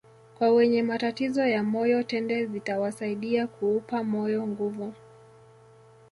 Kwa 0.37 0.49
wenye 0.51 0.83
matatizo 0.83 1.47
ya 1.47 1.63
moyo 1.63 2.03
tende 2.03 2.45
zitawasaidia 2.45 3.47
kuupa 3.47 4.03
moyo 4.03 4.47
nguvu 4.47 4.93